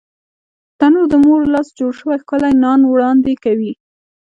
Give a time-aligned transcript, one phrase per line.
[0.79, 3.73] تنور د مور لاس جوړ شوی ښکلی نان وړاندې کوي